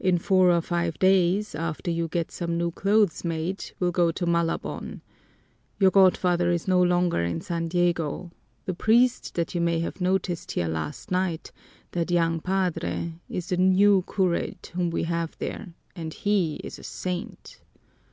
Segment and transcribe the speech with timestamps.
[0.00, 4.26] "In four or five days, after you get some new clothes made, we'll go to
[4.26, 5.00] Malabon.
[5.78, 8.32] Your godfather is no longer in San Diego.
[8.64, 11.52] The priest that you may have noticed here last night,
[11.92, 16.82] that young padre, is the new curate whom we have there, and he is a
[16.82, 17.60] saint."